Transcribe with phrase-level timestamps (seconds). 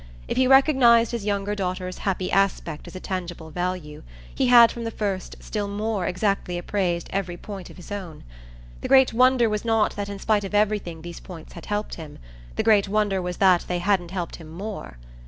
[0.27, 4.01] If he recognised his younger daughter's happy aspect as a tangible value,
[4.33, 8.23] he had from the first still more exactly appraised every point of his own.
[8.81, 12.17] The great wonder was not that in spite of everything these points had helped him;
[12.55, 14.97] the great wonder was that they hadn't helped him more.